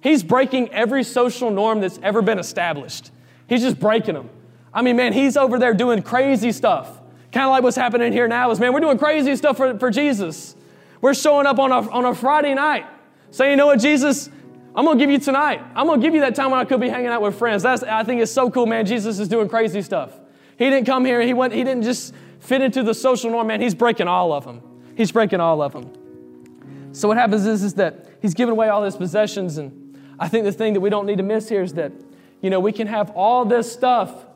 [0.00, 3.10] He's breaking every social norm that's ever been established.
[3.48, 4.30] He's just breaking them.
[4.72, 7.00] I mean, man, he's over there doing crazy stuff.
[7.32, 9.90] Kind of like what's happening here now is, man, we're doing crazy stuff for, for
[9.90, 10.54] Jesus.
[11.00, 12.86] We're showing up on a, on a Friday night
[13.30, 14.30] saying, you know what, Jesus,
[14.74, 15.60] I'm going to give you tonight.
[15.74, 17.64] I'm going to give you that time when I could be hanging out with friends.
[17.64, 18.86] That's, I think it's so cool, man.
[18.86, 20.12] Jesus is doing crazy stuff.
[20.56, 21.20] He didn't come here.
[21.20, 24.44] He, went, he didn't just fit into the social norm, man, he's breaking all of
[24.44, 24.62] them.
[24.96, 25.92] He's breaking all of them.
[26.92, 29.58] So what happens is, is that he's giving away all his possessions.
[29.58, 31.92] And I think the thing that we don't need to miss here is that,
[32.40, 34.26] you know, we can have all this stuff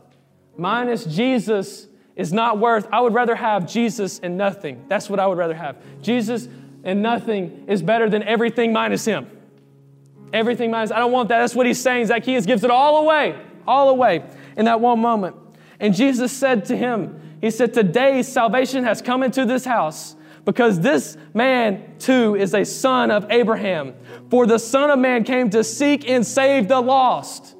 [0.56, 2.86] minus Jesus is not worth.
[2.92, 4.84] I would rather have Jesus and nothing.
[4.88, 5.76] That's what I would rather have.
[6.02, 6.48] Jesus
[6.84, 9.30] and nothing is better than everything minus him.
[10.32, 11.40] Everything minus, I don't want that.
[11.40, 12.06] That's what he's saying.
[12.06, 14.24] Zacchaeus gives it all away, all away
[14.56, 15.36] in that one moment.
[15.78, 20.80] And Jesus said to him, he said, Today salvation has come into this house because
[20.80, 23.94] this man too is a son of Abraham.
[24.30, 27.56] For the Son of Man came to seek and save the lost.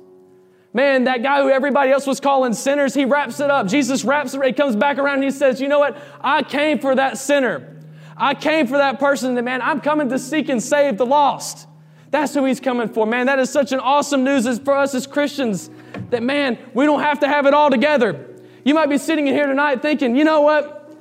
[0.73, 3.67] Man, that guy who everybody else was calling sinners, he wraps it up.
[3.67, 5.99] Jesus wraps it, he comes back around and he says, You know what?
[6.21, 7.69] I came for that sinner.
[8.17, 11.67] I came for that person that, man, I'm coming to seek and save the lost.
[12.11, 13.27] That's who he's coming for, man.
[13.27, 15.71] That is such an awesome news for us as Christians
[16.11, 18.32] that, man, we don't have to have it all together.
[18.65, 20.95] You might be sitting in here tonight thinking, you know what?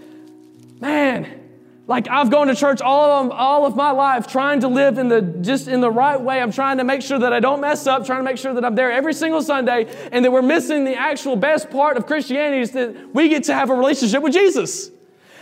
[0.80, 1.42] Man,
[1.88, 5.10] like I've gone to church all of, all of my life trying to live in
[5.10, 6.42] the just in the right way.
[6.42, 8.64] I'm trying to make sure that I don't mess up, trying to make sure that
[8.64, 12.62] I'm there every single Sunday, and that we're missing the actual best part of Christianity
[12.62, 14.90] is that we get to have a relationship with Jesus.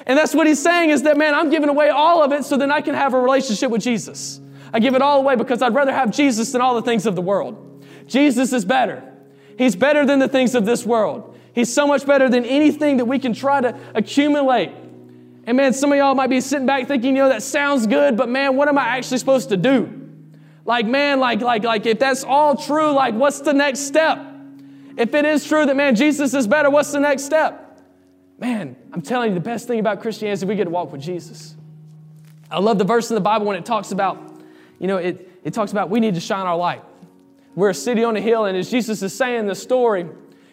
[0.06, 2.58] And that's what he's saying is that, man, I'm giving away all of it so
[2.58, 4.42] then I can have a relationship with Jesus.
[4.74, 7.16] I give it all away because I'd rather have Jesus than all the things of
[7.16, 7.86] the world.
[8.08, 9.04] Jesus is better.
[9.58, 11.38] He's better than the things of this world.
[11.54, 14.72] He's so much better than anything that we can try to accumulate.
[15.46, 18.16] And man, some of y'all might be sitting back thinking, you know, that sounds good,
[18.16, 19.96] but man, what am I actually supposed to do?
[20.66, 24.20] Like, man, like, like, like, if that's all true, like, what's the next step?
[24.98, 27.82] If it is true that, man, Jesus is better, what's the next step?
[28.38, 31.02] Man, I'm telling you, the best thing about Christianity is we get to walk with
[31.02, 31.56] Jesus.
[32.52, 34.42] I love the verse in the Bible when it talks about,
[34.80, 36.84] you know, it, it talks about we need to shine our light.
[37.56, 40.08] We're a city on a hill, and as Jesus is saying the story,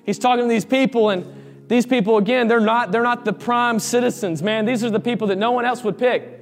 [0.06, 1.26] he's talking to these people, and
[1.68, 4.64] These people, again, they're not, they're not the prime citizens, man.
[4.64, 6.32] These are the people that no one else would pick.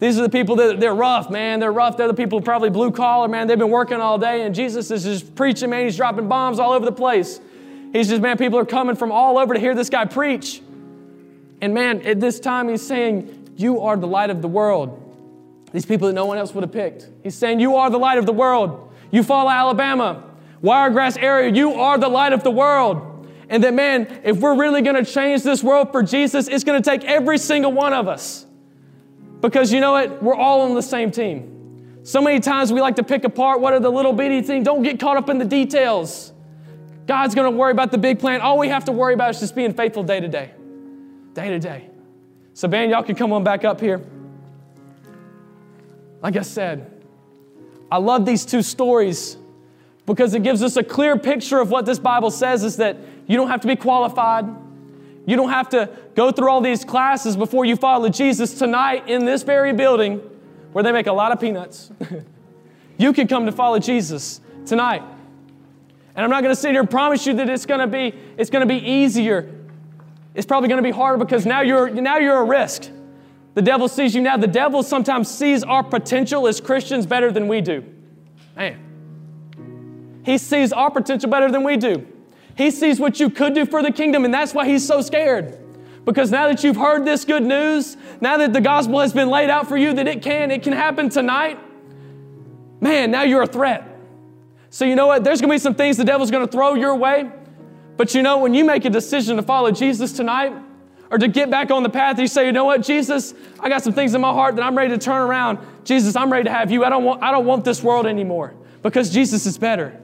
[0.00, 1.60] These are the people that they're rough, man.
[1.60, 1.96] They're rough.
[1.96, 3.46] They're the people probably blue collar, man.
[3.46, 5.84] They've been working all day, and Jesus is just preaching, man.
[5.84, 7.40] He's dropping bombs all over the place.
[7.92, 10.60] He's just, man, people are coming from all over to hear this guy preach.
[11.60, 14.98] And man, at this time, he's saying, You are the light of the world.
[15.72, 17.08] These people that no one else would have picked.
[17.22, 18.92] He's saying, You are the light of the world.
[19.12, 20.24] Eufaula, Alabama,
[20.62, 23.11] Wiregrass area, you are the light of the world.
[23.52, 26.82] And that, man, if we're really going to change this world for Jesus, it's going
[26.82, 28.46] to take every single one of us.
[29.42, 30.22] Because you know what?
[30.22, 32.00] We're all on the same team.
[32.02, 34.64] So many times we like to pick apart what are the little bitty things.
[34.64, 36.32] Don't get caught up in the details.
[37.06, 38.40] God's going to worry about the big plan.
[38.40, 40.52] All we have to worry about is just being faithful day to day.
[41.34, 41.90] Day to day.
[42.54, 44.00] So, band, y'all can come on back up here.
[46.22, 46.90] Like I said,
[47.90, 49.36] I love these two stories
[50.06, 53.36] because it gives us a clear picture of what this Bible says is that you
[53.36, 54.46] don't have to be qualified.
[55.26, 59.24] You don't have to go through all these classes before you follow Jesus tonight in
[59.24, 60.20] this very building
[60.72, 61.92] where they make a lot of peanuts.
[62.98, 65.02] you can come to follow Jesus tonight.
[66.14, 68.14] And I'm not going to sit here and promise you that it's going to be
[68.36, 69.50] it's going to be easier.
[70.34, 72.90] It's probably going to be harder because now you're now you're a risk.
[73.54, 74.36] The devil sees you now.
[74.36, 77.84] The devil sometimes sees our potential as Christians better than we do.
[78.56, 80.22] Man.
[80.24, 82.06] He sees our potential better than we do.
[82.62, 85.58] He sees what you could do for the kingdom, and that's why he's so scared.
[86.04, 89.50] Because now that you've heard this good news, now that the gospel has been laid
[89.50, 91.58] out for you that it can, it can happen tonight,
[92.80, 93.84] man, now you're a threat.
[94.70, 95.24] So you know what?
[95.24, 97.32] There's gonna be some things the devil's gonna throw your way.
[97.96, 100.54] But you know, when you make a decision to follow Jesus tonight,
[101.10, 103.82] or to get back on the path, you say, you know what, Jesus, I got
[103.82, 105.58] some things in my heart that I'm ready to turn around.
[105.84, 106.84] Jesus, I'm ready to have you.
[106.84, 110.00] I don't want, I don't want this world anymore because Jesus is better.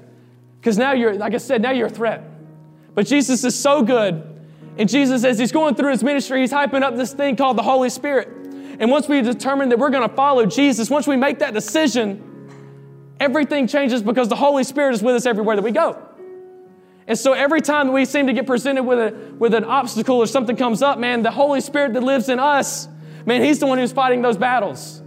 [0.61, 2.28] Because now you're, like I said, now you're a threat.
[2.95, 4.25] But Jesus is so good.
[4.77, 7.63] And Jesus, as he's going through his ministry, he's hyping up this thing called the
[7.63, 8.29] Holy Spirit.
[8.79, 12.25] And once we determine that we're going to follow Jesus, once we make that decision,
[13.19, 16.01] everything changes because the Holy Spirit is with us everywhere that we go.
[17.09, 20.17] And so every time that we seem to get presented with, a, with an obstacle
[20.17, 22.87] or something comes up, man, the Holy Spirit that lives in us,
[23.27, 25.03] man, He's the one who's fighting those battles.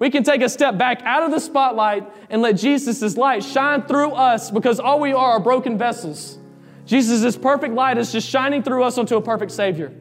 [0.00, 3.82] We can take a step back out of the spotlight and let Jesus' light shine
[3.82, 6.38] through us because all we are are broken vessels.
[6.86, 9.92] Jesus' is perfect light is just shining through us onto a perfect Savior.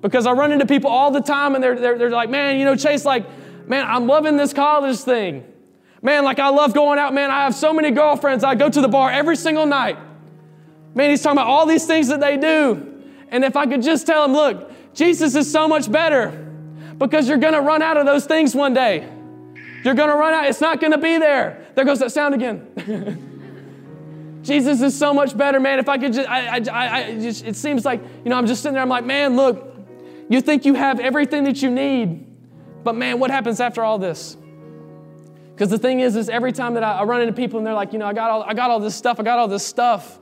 [0.00, 2.64] Because I run into people all the time and they're, they're, they're like, man, you
[2.64, 3.26] know, Chase, like,
[3.68, 5.44] man, I'm loving this college thing.
[6.02, 7.14] Man, like, I love going out.
[7.14, 8.44] Man, I have so many girlfriends.
[8.44, 9.98] I go to the bar every single night.
[10.94, 13.02] Man, he's talking about all these things that they do.
[13.30, 16.30] And if I could just tell him, look, Jesus is so much better
[16.98, 19.08] because you're going to run out of those things one day.
[19.84, 20.46] You're going to run out.
[20.46, 21.66] It's not going to be there.
[21.74, 23.32] There goes that sound again.
[24.46, 25.80] Jesus is so much better, man.
[25.80, 28.62] If I could just, I, I, I just, it seems like, you know, I'm just
[28.62, 29.74] sitting there, I'm like, man, look,
[30.28, 32.24] you think you have everything that you need,
[32.84, 34.36] but man, what happens after all this?
[35.50, 37.74] Because the thing is, is every time that I, I run into people and they're
[37.74, 39.66] like, you know, I got all, I got all this stuff, I got all this
[39.66, 40.20] stuff.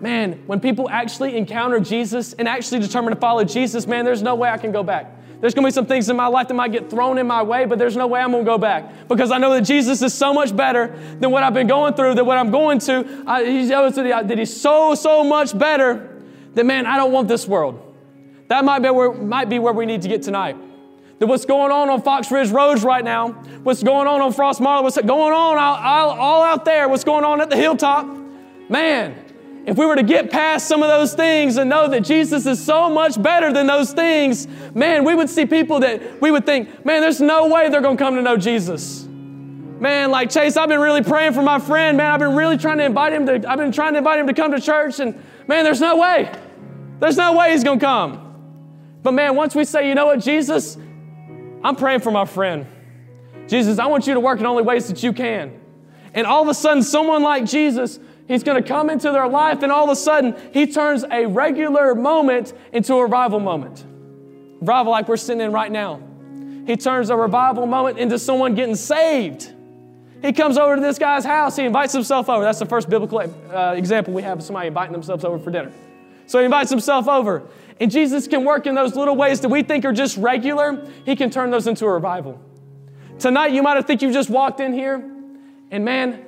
[0.00, 4.34] Man, when people actually encounter Jesus and actually determine to follow Jesus, man, there's no
[4.34, 5.12] way I can go back.
[5.40, 7.64] There's gonna be some things in my life that might get thrown in my way,
[7.64, 10.32] but there's no way I'm gonna go back because I know that Jesus is so
[10.32, 13.24] much better than what I've been going through, than what I'm going to.
[13.26, 16.22] I, he knows that he's so, so much better
[16.54, 17.80] that, man, I don't want this world.
[18.48, 20.56] That might be where, might be where we need to get tonight.
[21.18, 24.60] That what's going on on Fox Ridge Roads right now, what's going on on Frost
[24.60, 28.06] Marlow, what's going on all, all, all out there, what's going on at the hilltop,
[28.68, 29.23] man,
[29.66, 32.62] if we were to get past some of those things and know that Jesus is
[32.62, 36.84] so much better than those things, man, we would see people that we would think,
[36.84, 39.04] man, there's no way they're going to come to know Jesus.
[39.04, 41.96] Man, like Chase, I've been really praying for my friend.
[41.96, 44.26] Man, I've been really trying to invite him to, I've been trying to invite him
[44.26, 45.14] to come to church, and
[45.46, 46.30] man, there's no way.
[47.00, 48.20] There's no way he's going to come.
[49.02, 50.76] But man, once we say, you know what, Jesus,
[51.62, 52.66] I'm praying for my friend.
[53.46, 55.60] Jesus, I want you to work in only ways that you can.
[56.14, 59.62] And all of a sudden, someone like Jesus He's going to come into their life,
[59.62, 63.84] and all of a sudden, he turns a regular moment into a revival moment.
[64.60, 66.00] Revival, like we're sitting in right now.
[66.66, 69.52] He turns a revival moment into someone getting saved.
[70.22, 72.42] He comes over to this guy's house, he invites himself over.
[72.42, 75.70] That's the first biblical uh, example we have of somebody inviting themselves over for dinner.
[76.26, 77.42] So he invites himself over.
[77.78, 81.14] And Jesus can work in those little ways that we think are just regular, he
[81.14, 82.40] can turn those into a revival.
[83.18, 85.04] Tonight, you might have think you just walked in here,
[85.70, 86.24] and man,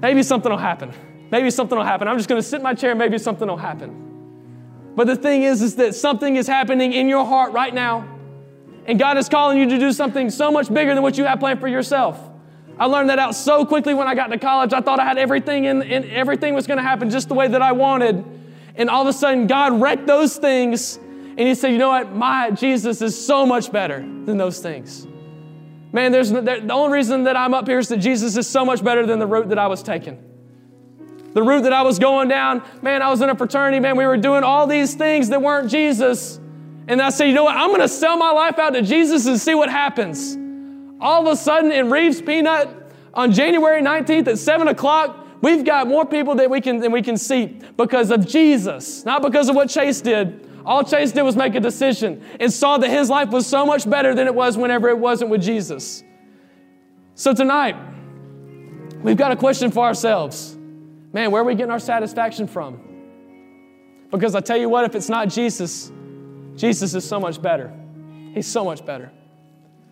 [0.00, 0.92] maybe something will happen.
[1.32, 2.08] Maybe something will happen.
[2.08, 4.92] I'm just going to sit in my chair, maybe something will happen.
[4.94, 8.06] But the thing is, is that something is happening in your heart right now.
[8.84, 11.40] And God is calling you to do something so much bigger than what you have
[11.40, 12.20] planned for yourself.
[12.78, 14.74] I learned that out so quickly when I got to college.
[14.74, 17.62] I thought I had everything and everything was going to happen just the way that
[17.62, 18.22] I wanted.
[18.74, 20.96] And all of a sudden, God wrecked those things.
[20.98, 22.14] And he said, You know what?
[22.14, 25.06] My Jesus is so much better than those things.
[25.92, 28.84] Man, there's, the only reason that I'm up here is that Jesus is so much
[28.84, 30.31] better than the route that I was taking.
[31.34, 34.06] The route that I was going down, man, I was in a fraternity, man, we
[34.06, 36.38] were doing all these things that weren't Jesus.
[36.88, 37.56] And I said, you know what?
[37.56, 40.36] I'm going to sell my life out to Jesus and see what happens.
[41.00, 42.68] All of a sudden, in Reeves Peanut,
[43.14, 47.02] on January 19th at 7 o'clock, we've got more people that we can, than we
[47.02, 50.48] can seat because of Jesus, not because of what Chase did.
[50.64, 53.88] All Chase did was make a decision and saw that his life was so much
[53.88, 56.04] better than it was whenever it wasn't with Jesus.
[57.14, 57.76] So tonight,
[59.02, 60.56] we've got a question for ourselves.
[61.12, 62.80] Man, where are we getting our satisfaction from?
[64.10, 65.92] Because I tell you what, if it's not Jesus,
[66.56, 67.72] Jesus is so much better.
[68.34, 69.10] He's so much better.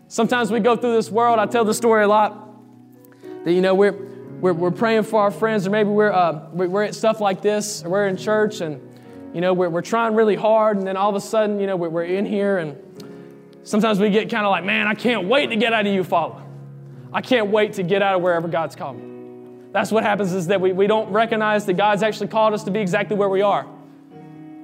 [0.09, 2.49] Sometimes we go through this world, I tell the story a lot,
[3.45, 3.93] that, you know, we're,
[4.41, 7.85] we're, we're praying for our friends, or maybe we're, uh, we're at stuff like this,
[7.85, 8.81] or we're in church, and
[9.35, 11.77] you know, we're, we're trying really hard, and then all of a sudden, you know,
[11.77, 12.77] we're, we're in here, and
[13.63, 16.43] sometimes we get kind of like, man, I can't wait to get out of Eufaula.
[17.13, 19.10] I can't wait to get out of wherever God's called me.
[19.73, 22.71] That's what happens is that we, we don't recognize that God's actually called us to
[22.71, 23.67] be exactly where we are.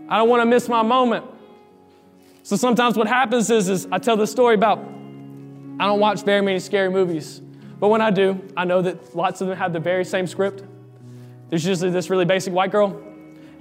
[0.08, 1.24] I don't want to miss my moment.
[2.42, 6.40] So sometimes what happens is, is I tell the story about I don't watch very
[6.42, 7.40] many scary movies,
[7.78, 10.64] but when I do, I know that lots of them have the very same script.
[11.50, 13.02] There's usually this really basic white girl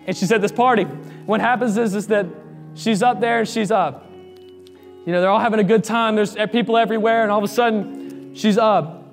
[0.06, 0.84] and she's at this party.
[1.26, 2.26] What happens is, is that
[2.76, 4.10] she's up there and she's up.
[4.10, 6.16] You know, they're all having a good time.
[6.16, 9.05] There's people everywhere, and all of a sudden, she's up.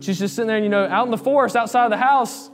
[0.00, 2.50] She's just sitting there, you know, out in the forest outside of the house.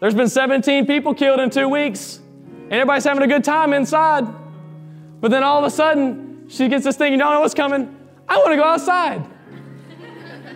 [0.00, 4.26] There's been 17 people killed in two weeks, and everybody's having a good time inside.
[5.20, 7.96] But then all of a sudden, she gets this thing, you don't know what's coming.
[8.28, 9.26] I want to go outside.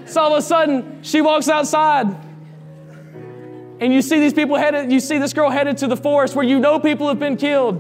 [0.07, 2.17] so all of a sudden, she walks outside
[3.83, 6.45] and you see these people headed, you see this girl headed to the forest where
[6.45, 7.75] you know people have been killed.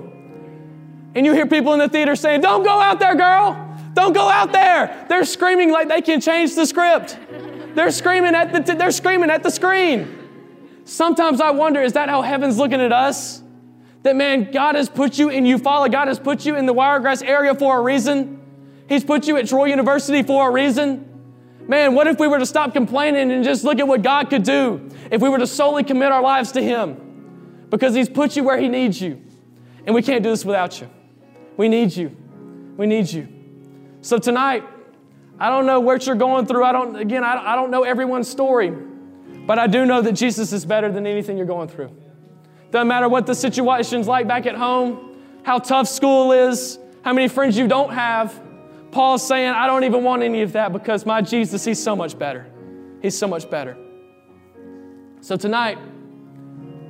[1.14, 3.56] And you hear people in the theater saying, Don't go out there, girl.
[3.94, 5.06] Don't go out there.
[5.08, 7.16] They're screaming like they can change the script.
[7.74, 10.18] They're screaming at the, they're screaming at the screen.
[10.84, 13.42] Sometimes I wonder, is that how heaven's looking at us?
[14.02, 15.90] That man, God has put you in Eufaula.
[15.90, 18.40] God has put you in the Wiregrass area for a reason.
[18.88, 21.08] He's put you at Troy University for a reason.
[21.68, 24.42] Man, what if we were to stop complaining and just look at what God could
[24.42, 27.66] do if we were to solely commit our lives to Him?
[27.70, 29.22] Because He's put you where He needs you.
[29.86, 30.90] And we can't do this without you.
[31.56, 32.16] We need you.
[32.76, 33.28] We need you.
[34.00, 34.64] So tonight,
[35.42, 36.62] I don't know what you're going through.
[36.62, 40.64] I don't, again, I don't know everyone's story, but I do know that Jesus is
[40.64, 41.90] better than anything you're going through.
[42.70, 47.26] Doesn't matter what the situation's like back at home, how tough school is, how many
[47.26, 48.40] friends you don't have.
[48.92, 52.16] Paul's saying, I don't even want any of that because my Jesus, He's so much
[52.16, 52.46] better.
[53.00, 53.76] He's so much better.
[55.22, 55.76] So tonight,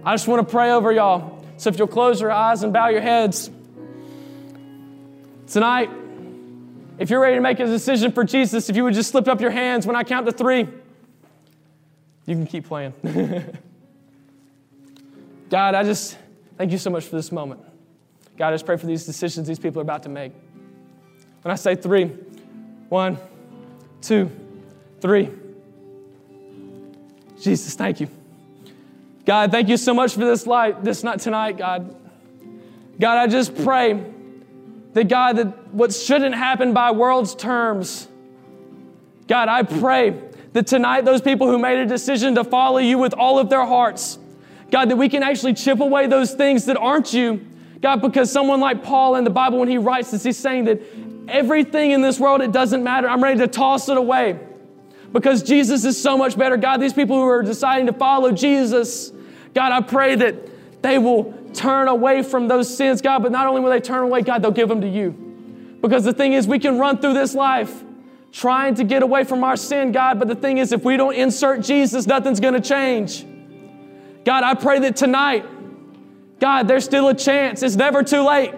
[0.04, 1.42] I just want to pray over y'all.
[1.56, 3.50] So if you'll close your eyes and bow your heads,
[5.46, 5.88] tonight,
[6.98, 9.40] if you're ready to make a decision for Jesus, if you would just slip up
[9.40, 10.68] your hands when I count to three,
[12.26, 12.92] you can keep playing.
[15.50, 16.16] God, I just
[16.56, 17.60] thank you so much for this moment.
[18.36, 20.32] God, I just pray for these decisions these people are about to make.
[21.42, 22.06] When I say three,
[22.88, 23.18] one,
[24.00, 24.30] two,
[25.00, 25.30] three.
[27.40, 28.08] Jesus, thank you.
[29.24, 31.96] God, thank you so much for this light, this night tonight, God.
[33.00, 34.04] God, I just pray
[34.94, 38.08] that God, that what shouldn't happen by world's terms,
[39.26, 40.20] God, I pray
[40.52, 43.64] that tonight those people who made a decision to follow you with all of their
[43.64, 44.18] hearts,
[44.70, 47.46] God, that we can actually chip away those things that aren't you.
[47.80, 50.80] God, because someone like Paul in the Bible, when he writes this, he's saying that
[51.28, 53.08] everything in this world, it doesn't matter.
[53.08, 54.38] I'm ready to toss it away
[55.12, 56.56] because Jesus is so much better.
[56.56, 59.12] God, these people who are deciding to follow Jesus,
[59.54, 63.60] God, I pray that they will turn away from those sins, God, but not only
[63.60, 65.10] will they turn away, God, they'll give them to you.
[65.80, 67.82] Because the thing is, we can run through this life
[68.30, 71.14] trying to get away from our sin, God, but the thing is, if we don't
[71.14, 73.26] insert Jesus, nothing's gonna change.
[74.24, 75.44] God, I pray that tonight,
[76.40, 77.62] God, there's still a chance.
[77.62, 78.54] It's never too late.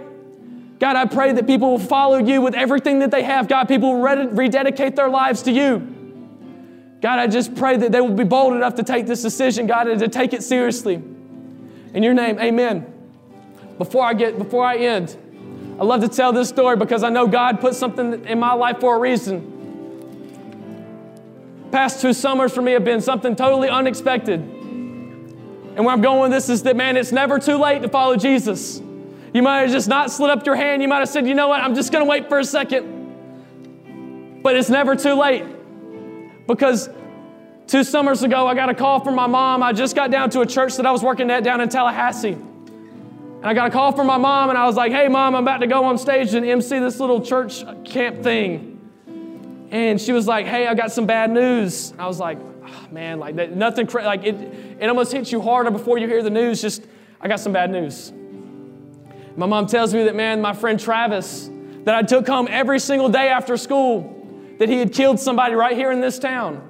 [0.78, 3.48] God, I pray that people will follow you with everything that they have.
[3.48, 5.78] God, people will rededicate their lives to you.
[7.00, 9.88] God, I just pray that they will be bold enough to take this decision, God,
[9.88, 11.02] and to take it seriously.
[11.94, 12.92] In your name, amen.
[13.78, 15.16] Before I get, before I end,
[15.80, 18.80] I love to tell this story because I know God put something in my life
[18.80, 19.52] for a reason.
[21.70, 24.40] Past two summers for me have been something totally unexpected.
[24.40, 28.16] And where I'm going with this is that, man, it's never too late to follow
[28.16, 28.80] Jesus.
[29.32, 30.82] You might have just not slid up your hand.
[30.82, 34.40] You might have said, you know what, I'm just going to wait for a second.
[34.42, 35.44] But it's never too late.
[36.46, 36.88] Because
[37.66, 39.62] two summers ago, I got a call from my mom.
[39.62, 42.32] I just got down to a church that I was working at down in Tallahassee.
[42.32, 45.42] And I got a call from my mom, and I was like, hey, mom, I'm
[45.42, 48.70] about to go on stage and MC this little church camp thing.
[49.70, 51.92] And she was like, hey, I got some bad news.
[51.98, 54.34] I was like, oh, man, like that, nothing, like it,
[54.80, 56.62] it almost hits you harder before you hear the news.
[56.62, 56.86] Just,
[57.20, 58.12] I got some bad news.
[59.36, 61.50] My mom tells me that, man, my friend Travis,
[61.84, 65.76] that I took home every single day after school, that he had killed somebody right
[65.76, 66.66] here in this town.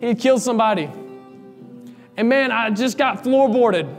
[0.00, 0.90] He had killed somebody.
[2.16, 3.96] And man, I just got floorboarded.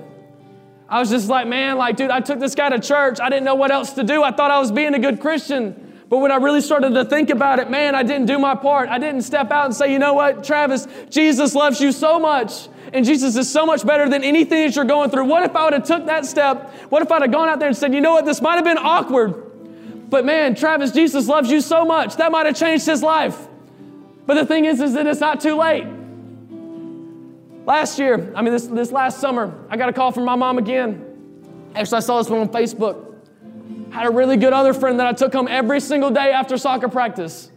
[0.89, 3.19] I was just like, man, like, dude, I took this guy to church.
[3.21, 4.23] I didn't know what else to do.
[4.23, 6.03] I thought I was being a good Christian.
[6.09, 8.89] But when I really started to think about it, man, I didn't do my part.
[8.89, 12.67] I didn't step out and say, you know what, Travis, Jesus loves you so much.
[12.91, 15.23] And Jesus is so much better than anything that you're going through.
[15.23, 16.73] What if I would have took that step?
[16.89, 18.65] What if I'd have gone out there and said, you know what, this might have
[18.65, 20.09] been awkward.
[20.09, 22.17] But man, Travis, Jesus loves you so much.
[22.17, 23.47] That might have changed his life.
[24.31, 25.85] But the thing is, is that it's not too late.
[27.65, 30.57] Last year, I mean, this, this last summer, I got a call from my mom
[30.57, 31.03] again.
[31.75, 33.13] Actually, I saw this one on Facebook.
[33.91, 36.87] Had a really good other friend that I took home every single day after soccer
[36.87, 37.51] practice.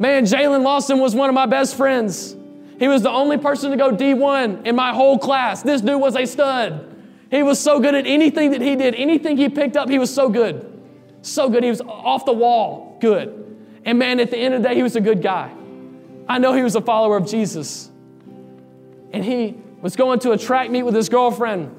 [0.00, 2.34] Man, Jalen Lawson was one of my best friends.
[2.80, 5.62] He was the only person to go D1 in my whole class.
[5.62, 7.00] This dude was a stud.
[7.30, 10.12] He was so good at anything that he did, anything he picked up, he was
[10.12, 10.82] so good.
[11.22, 11.62] So good.
[11.62, 13.56] He was off the wall, good.
[13.84, 15.54] And man, at the end of the day, he was a good guy.
[16.28, 17.90] I know he was a follower of Jesus
[19.12, 21.74] and he was going to a track meet with his girlfriend.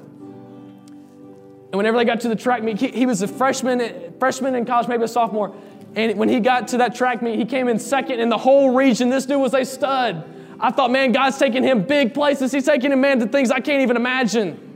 [1.70, 4.64] And whenever they got to the track meet, he, he was a freshman, freshman in
[4.64, 5.54] college, maybe a sophomore.
[5.94, 8.74] And when he got to that track meet, he came in second in the whole
[8.74, 9.08] region.
[9.08, 10.24] This dude was a stud.
[10.58, 12.52] I thought, man, God's taking him big places.
[12.52, 14.70] He's taking him, man, to things I can't even imagine.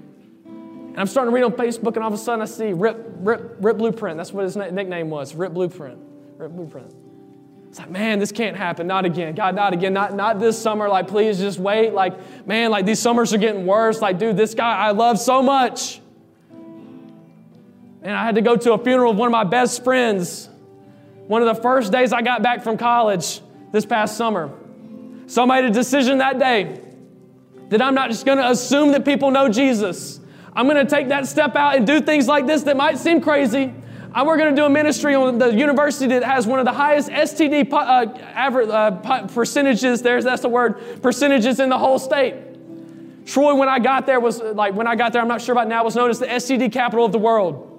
[0.47, 3.05] And I'm starting to read on Facebook, and all of a sudden I see Rip,
[3.18, 4.16] Rip, Rip Blueprint.
[4.16, 5.99] That's what his nickname was, Rip Blueprint.
[6.39, 6.95] Rip Blueprint.
[7.75, 8.87] It's like, man, this can't happen.
[8.87, 9.35] Not again.
[9.35, 9.93] God, not again.
[9.93, 10.89] Not, not this summer.
[10.89, 11.93] Like, please just wait.
[11.93, 14.01] Like, man, like these summers are getting worse.
[14.01, 16.01] Like, dude, this guy I love so much.
[18.01, 20.49] And I had to go to a funeral of one of my best friends.
[21.27, 23.41] One of the first days I got back from college
[23.72, 24.53] this past summer.
[25.27, 26.81] So I made a decision that day
[27.70, 30.20] that I'm not just going to assume that people know Jesus.
[30.55, 33.20] I'm going to take that step out and do things like this that might seem
[33.20, 33.75] crazy,
[34.22, 37.08] we're going to do a ministry on the university that has one of the highest
[37.08, 40.02] STD uh, average, uh, percentages.
[40.02, 42.34] There's that's the word percentages in the whole state.
[43.26, 45.20] Troy, when I got there, was like when I got there.
[45.20, 45.82] I'm not sure about now.
[45.82, 47.70] Was known as the STD capital of the world.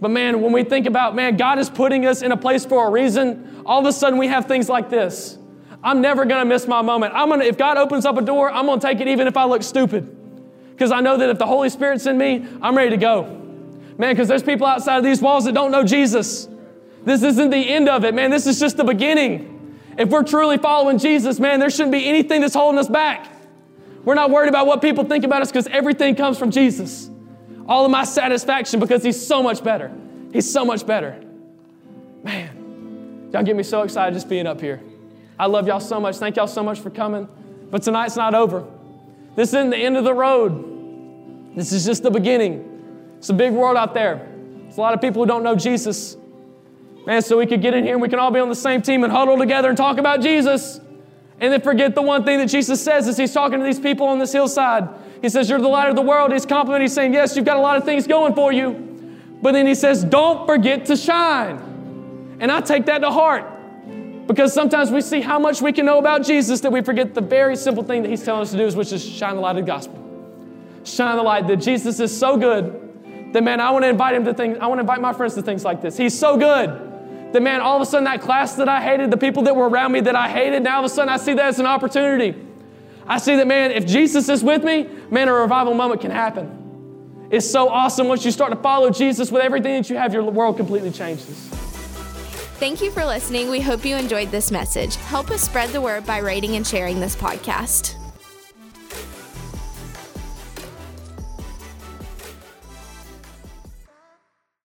[0.00, 2.88] But man, when we think about man, God is putting us in a place for
[2.88, 3.62] a reason.
[3.66, 5.36] All of a sudden, we have things like this.
[5.84, 7.12] I'm never going to miss my moment.
[7.14, 9.36] I'm gonna, if God opens up a door, I'm going to take it even if
[9.36, 10.16] I look stupid.
[10.70, 13.41] Because I know that if the Holy Spirit's in me, I'm ready to go.
[14.02, 16.48] Man, because there's people outside of these walls that don't know Jesus.
[17.04, 18.32] This isn't the end of it, man.
[18.32, 19.78] This is just the beginning.
[19.96, 23.28] If we're truly following Jesus, man, there shouldn't be anything that's holding us back.
[24.04, 27.08] We're not worried about what people think about us because everything comes from Jesus.
[27.68, 29.92] All of my satisfaction because He's so much better.
[30.32, 31.22] He's so much better.
[32.24, 34.82] Man, y'all get me so excited just being up here.
[35.38, 36.16] I love y'all so much.
[36.16, 37.28] Thank y'all so much for coming.
[37.70, 38.64] But tonight's not over.
[39.36, 41.54] This isn't the end of the road.
[41.54, 42.71] This is just the beginning.
[43.22, 44.28] It's a big world out there.
[44.66, 46.16] It's a lot of people who don't know Jesus.
[47.06, 48.82] Man, so we could get in here and we can all be on the same
[48.82, 50.80] team and huddle together and talk about Jesus.
[51.38, 54.08] And then forget the one thing that Jesus says as he's talking to these people
[54.08, 54.88] on this hillside.
[55.22, 56.32] He says, You're the light of the world.
[56.32, 59.20] He's complimenting, he's saying, Yes, you've got a lot of things going for you.
[59.40, 62.38] But then he says, Don't forget to shine.
[62.40, 65.98] And I take that to heart because sometimes we see how much we can know
[66.00, 68.76] about Jesus that we forget the very simple thing that he's telling us to do,
[68.76, 70.00] which is shine the light of the gospel.
[70.82, 72.91] Shine the light that Jesus is so good
[73.32, 75.34] that man, I want to invite him to things, I want to invite my friends
[75.34, 75.96] to things like this.
[75.96, 77.32] He's so good.
[77.32, 79.68] That man, all of a sudden that class that I hated, the people that were
[79.68, 81.66] around me that I hated, now all of a sudden I see that as an
[81.66, 82.38] opportunity.
[83.06, 87.28] I see that, man, if Jesus is with me, man, a revival moment can happen.
[87.30, 90.22] It's so awesome once you start to follow Jesus with everything that you have, your
[90.24, 91.48] world completely changes.
[92.58, 93.50] Thank you for listening.
[93.50, 94.96] We hope you enjoyed this message.
[94.96, 98.01] Help us spread the word by rating and sharing this podcast.